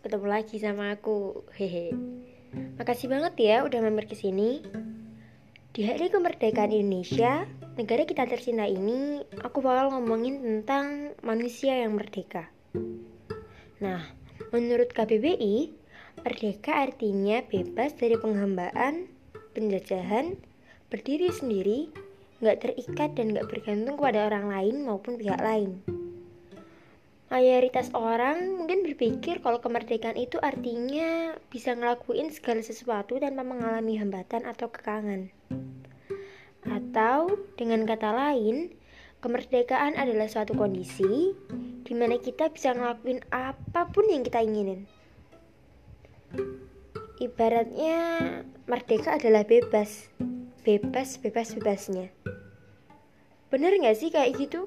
ketemu 0.00 0.26
lagi 0.26 0.56
sama 0.56 0.96
aku. 0.96 1.44
Hehe. 1.52 1.92
Makasih 2.80 3.12
banget 3.12 3.34
ya 3.38 3.56
udah 3.62 3.78
mampir 3.84 4.08
ke 4.10 4.16
sini. 4.16 4.64
Di 5.70 5.86
hari 5.86 6.10
kemerdekaan 6.10 6.74
Indonesia, 6.74 7.46
negara 7.78 8.02
kita 8.02 8.26
tercinta 8.26 8.66
ini, 8.66 9.22
aku 9.38 9.62
bakal 9.62 9.94
ngomongin 9.94 10.42
tentang 10.42 11.14
manusia 11.22 11.78
yang 11.78 11.94
merdeka. 11.94 12.50
Nah, 13.78 14.02
menurut 14.50 14.90
KBBI, 14.90 15.70
merdeka 16.26 16.90
artinya 16.90 17.38
bebas 17.46 17.94
dari 17.94 18.18
penghambaan, 18.18 19.06
penjajahan, 19.54 20.34
berdiri 20.90 21.30
sendiri, 21.30 21.92
nggak 22.42 22.58
terikat 22.66 23.14
dan 23.14 23.36
nggak 23.36 23.46
bergantung 23.46 23.94
kepada 23.94 24.26
orang 24.26 24.50
lain 24.50 24.76
maupun 24.82 25.20
pihak 25.20 25.38
lain. 25.38 25.99
Mayoritas 27.30 27.94
orang 27.94 28.58
mungkin 28.58 28.82
berpikir 28.82 29.38
kalau 29.38 29.62
kemerdekaan 29.62 30.18
itu 30.18 30.42
artinya 30.42 31.38
bisa 31.46 31.78
ngelakuin 31.78 32.34
segala 32.34 32.58
sesuatu 32.58 33.22
tanpa 33.22 33.46
mengalami 33.46 34.02
hambatan 34.02 34.42
atau 34.50 34.66
kekangan. 34.66 35.30
Atau 36.66 37.38
dengan 37.54 37.86
kata 37.86 38.10
lain, 38.10 38.74
kemerdekaan 39.22 39.94
adalah 39.94 40.26
suatu 40.26 40.58
kondisi 40.58 41.30
di 41.86 41.94
mana 41.94 42.18
kita 42.18 42.50
bisa 42.50 42.74
ngelakuin 42.74 43.22
apa 43.30 43.86
pun 43.94 44.10
yang 44.10 44.26
kita 44.26 44.42
inginin. 44.42 44.90
Ibaratnya 47.22 47.98
merdeka 48.66 49.22
adalah 49.22 49.46
bebas, 49.46 50.10
bebas 50.66 51.14
bebas 51.22 51.54
bebasnya. 51.54 52.10
Bener 53.54 53.70
gak 53.78 53.94
sih 54.02 54.10
kayak 54.10 54.34
gitu? 54.34 54.66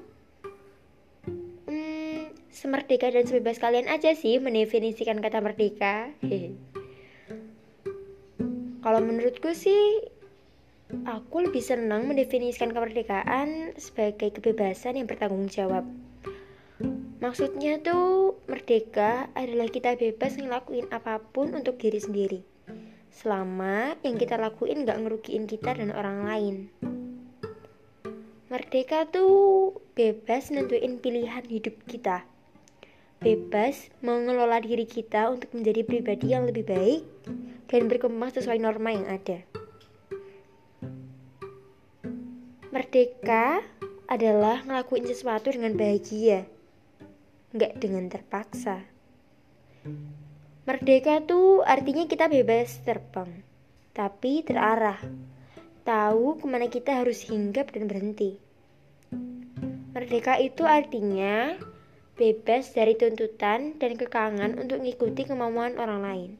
Semerdeka 2.54 3.10
dan 3.10 3.26
sebebas 3.26 3.58
kalian 3.58 3.90
aja 3.90 4.14
sih 4.14 4.38
mendefinisikan 4.38 5.18
kata 5.18 5.42
merdeka. 5.42 6.14
Kalau 8.78 9.00
menurutku 9.02 9.50
sih, 9.58 10.06
aku 11.02 11.50
lebih 11.50 11.58
senang 11.58 12.06
mendefinisikan 12.06 12.70
kemerdekaan 12.70 13.74
sebagai 13.74 14.30
kebebasan 14.38 15.02
yang 15.02 15.10
bertanggung 15.10 15.50
jawab. 15.50 15.82
Maksudnya 17.18 17.82
tuh 17.82 18.38
merdeka 18.46 19.26
adalah 19.34 19.66
kita 19.66 19.98
bebas 19.98 20.38
ngelakuin 20.38 20.86
apa 20.94 21.18
pun 21.18 21.58
untuk 21.58 21.80
diri 21.82 21.98
sendiri. 21.98 22.40
Selama 23.10 23.98
yang 24.06 24.14
kita 24.14 24.38
lakuin 24.38 24.86
gak 24.86 25.00
ngerugiin 25.02 25.50
kita 25.50 25.74
dan 25.74 25.90
orang 25.90 26.18
lain. 26.28 26.56
Merdeka 28.52 29.08
tuh 29.10 29.72
bebas 29.96 30.52
nentuin 30.52 31.00
pilihan 31.00 31.42
hidup 31.48 31.74
kita 31.88 32.33
bebas 33.24 33.88
mengelola 34.04 34.60
diri 34.60 34.84
kita 34.84 35.32
untuk 35.32 35.48
menjadi 35.56 35.80
pribadi 35.80 36.36
yang 36.36 36.44
lebih 36.44 36.68
baik 36.68 37.02
dan 37.72 37.88
berkembang 37.88 38.28
sesuai 38.36 38.60
norma 38.60 38.92
yang 38.92 39.08
ada. 39.08 39.40
Merdeka 42.68 43.64
adalah 44.12 44.60
ngelakuin 44.68 45.08
sesuatu 45.08 45.48
dengan 45.48 45.72
bahagia, 45.72 46.44
nggak 47.56 47.80
dengan 47.80 48.12
terpaksa. 48.12 48.84
Merdeka 50.68 51.24
tuh 51.24 51.64
artinya 51.64 52.04
kita 52.04 52.28
bebas 52.28 52.84
terbang, 52.84 53.40
tapi 53.96 54.44
terarah. 54.44 55.00
Tahu 55.84 56.40
ke 56.40 56.44
mana 56.44 56.68
kita 56.68 57.00
harus 57.00 57.24
hinggap 57.24 57.72
dan 57.72 57.88
berhenti. 57.88 58.36
Merdeka 59.92 60.40
itu 60.40 60.64
artinya 60.64 61.56
bebas 62.14 62.70
dari 62.70 62.94
tuntutan 62.94 63.74
dan 63.82 63.98
kekangan 63.98 64.54
untuk 64.54 64.78
mengikuti 64.78 65.26
kemauan 65.26 65.74
orang 65.82 66.00
lain. 66.02 66.30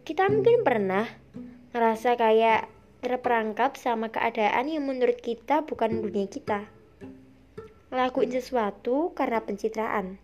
Kita 0.00 0.32
mungkin 0.32 0.64
pernah 0.64 1.04
ngerasa 1.76 2.16
kayak 2.16 2.72
terperangkap 3.04 3.76
sama 3.76 4.08
keadaan 4.08 4.72
yang 4.72 4.88
menurut 4.88 5.20
kita 5.20 5.60
bukan 5.64 6.00
dunia 6.00 6.24
kita. 6.26 6.66
Ngelakuin 7.92 8.32
sesuatu 8.32 9.12
karena 9.12 9.44
pencitraan. 9.44 10.16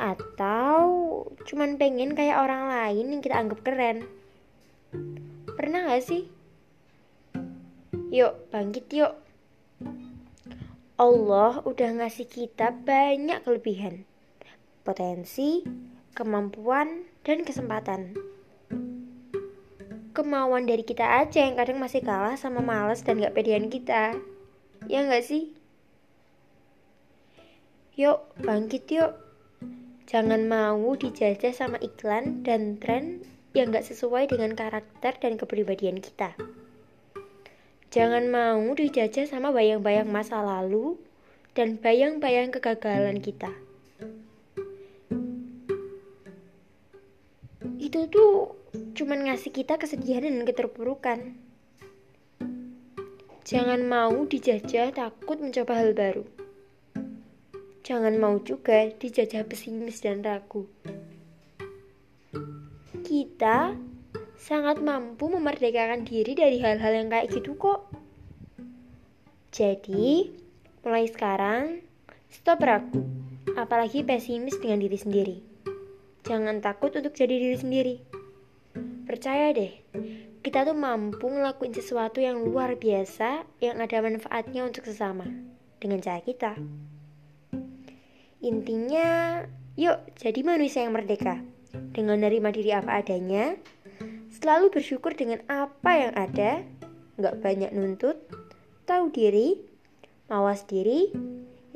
Atau 0.00 0.86
cuman 1.44 1.76
pengen 1.76 2.16
kayak 2.16 2.48
orang 2.48 2.70
lain 2.70 3.12
yang 3.12 3.20
kita 3.20 3.36
anggap 3.36 3.60
keren. 3.60 4.08
Pernah 5.52 5.92
gak 5.92 6.04
sih? 6.06 6.32
Yuk, 8.08 8.48
bangkit 8.48 8.88
yuk. 8.94 9.27
Allah 10.98 11.62
udah 11.62 12.02
ngasih 12.02 12.26
kita 12.26 12.74
banyak 12.74 13.46
kelebihan, 13.46 14.02
potensi, 14.82 15.62
kemampuan, 16.10 17.06
dan 17.22 17.46
kesempatan. 17.46 18.18
Kemauan 20.10 20.66
dari 20.66 20.82
kita 20.82 21.22
aja 21.22 21.46
yang 21.46 21.54
kadang 21.54 21.78
masih 21.78 22.02
kalah 22.02 22.34
sama 22.34 22.58
males 22.66 23.06
dan 23.06 23.22
gak 23.22 23.30
pedean 23.30 23.70
kita. 23.70 24.18
Ya 24.90 25.06
gak 25.06 25.22
sih? 25.22 25.54
Yuk, 27.94 28.18
bangkit 28.42 28.90
yuk. 28.90 29.14
Jangan 30.10 30.50
mau 30.50 30.98
dijajah 30.98 31.54
sama 31.54 31.78
iklan 31.78 32.42
dan 32.42 32.74
tren 32.82 33.22
yang 33.54 33.70
gak 33.70 33.86
sesuai 33.86 34.34
dengan 34.34 34.58
karakter 34.58 35.14
dan 35.22 35.38
kepribadian 35.38 36.02
kita. 36.02 36.34
Jangan 37.88 38.28
mau 38.28 38.60
dijajah 38.76 39.24
sama 39.24 39.48
bayang-bayang 39.48 40.12
masa 40.12 40.44
lalu 40.44 41.00
dan 41.56 41.80
bayang-bayang 41.80 42.52
kegagalan 42.52 43.16
kita. 43.24 43.48
Itu 47.80 48.04
tuh 48.12 48.60
cuman 48.92 49.32
ngasih 49.32 49.56
kita 49.56 49.80
kesedihan 49.80 50.20
dan 50.20 50.44
keterpurukan. 50.44 51.40
Jangan 53.48 53.80
mau 53.88 54.28
dijajah 54.28 54.92
takut 54.92 55.40
mencoba 55.40 55.80
hal 55.80 55.96
baru. 55.96 56.28
Jangan 57.88 58.20
mau 58.20 58.36
juga 58.44 58.92
dijajah 58.92 59.48
pesimis 59.48 60.04
dan 60.04 60.20
ragu. 60.20 60.68
Kita 63.00 63.72
sangat 64.38 64.78
mampu 64.78 65.26
memerdekakan 65.26 66.06
diri 66.06 66.38
dari 66.38 66.62
hal-hal 66.62 66.94
yang 66.94 67.08
kayak 67.10 67.28
gitu 67.34 67.58
kok. 67.58 67.90
Jadi, 69.50 70.30
mulai 70.86 71.10
sekarang, 71.10 71.82
stop 72.30 72.62
ragu, 72.62 73.02
apalagi 73.58 74.06
pesimis 74.06 74.54
dengan 74.62 74.78
diri 74.78 74.98
sendiri. 74.98 75.36
Jangan 76.22 76.62
takut 76.62 76.94
untuk 76.94 77.18
jadi 77.18 77.34
diri 77.34 77.58
sendiri. 77.58 77.96
Percaya 79.08 79.50
deh, 79.50 79.74
kita 80.46 80.62
tuh 80.62 80.76
mampu 80.78 81.26
ngelakuin 81.26 81.74
sesuatu 81.74 82.22
yang 82.22 82.44
luar 82.44 82.78
biasa 82.78 83.42
yang 83.58 83.82
ada 83.82 83.98
manfaatnya 83.98 84.62
untuk 84.62 84.86
sesama 84.86 85.26
dengan 85.82 85.98
cara 85.98 86.22
kita. 86.22 86.54
Intinya, 88.44 89.42
yuk 89.74 89.98
jadi 90.14 90.40
manusia 90.46 90.86
yang 90.86 90.94
merdeka 90.94 91.42
dengan 91.90 92.22
menerima 92.22 92.48
diri 92.54 92.70
apa 92.70 93.02
adanya 93.02 93.58
Selalu 94.48 94.80
bersyukur 94.80 95.12
dengan 95.12 95.44
apa 95.44 96.08
yang 96.08 96.16
ada, 96.16 96.64
nggak 97.20 97.44
banyak 97.44 97.68
nuntut, 97.76 98.16
tahu 98.88 99.12
diri, 99.12 99.60
mawas 100.32 100.64
diri, 100.64 101.12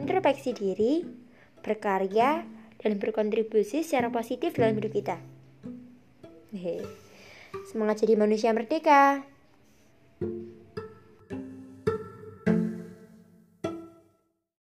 introspeksi 0.01 0.57
diri, 0.57 1.05
berkarya, 1.61 2.49
dan 2.81 2.97
berkontribusi 2.97 3.85
secara 3.85 4.09
positif 4.09 4.57
dalam 4.57 4.81
hidup 4.81 4.89
kita. 4.89 5.21
Hehe. 6.57 6.81
Semangat 7.69 8.09
jadi 8.09 8.17
manusia 8.17 8.57
merdeka! 8.57 9.21